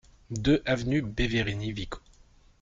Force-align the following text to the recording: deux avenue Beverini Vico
deux 0.31 0.63
avenue 0.65 1.03
Beverini 1.03 1.71
Vico 1.73 1.99